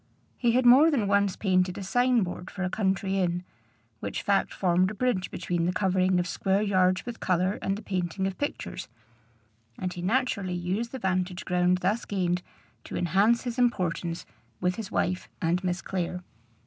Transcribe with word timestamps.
He 0.35 0.53
had 0.53 0.65
more 0.65 0.89
than 0.89 1.05
once 1.05 1.35
painted 1.35 1.77
a 1.77 1.83
sign 1.83 2.23
board 2.23 2.49
for 2.49 2.63
a 2.63 2.71
country 2.71 3.19
inn, 3.19 3.43
which 3.99 4.23
fact 4.23 4.51
formed 4.51 4.89
a 4.89 4.95
bridge 4.95 5.29
between 5.29 5.67
the 5.67 5.71
covering 5.71 6.19
of 6.19 6.25
square 6.25 6.63
yards 6.63 7.05
with 7.05 7.19
color 7.19 7.59
and 7.61 7.77
the 7.77 7.83
painting 7.83 8.25
of 8.25 8.35
pictures; 8.39 8.87
and 9.77 9.93
he 9.93 10.01
naturally 10.01 10.55
used 10.55 10.91
the 10.91 10.97
vantage 10.97 11.45
ground 11.45 11.77
thus 11.81 12.03
gained 12.05 12.41
to 12.85 12.97
enhance 12.97 13.43
his 13.43 13.59
importance 13.59 14.25
with 14.59 14.77
his 14.77 14.89
wife 14.91 15.29
and 15.39 15.63
Miss 15.63 15.83
Clare. 15.83 16.23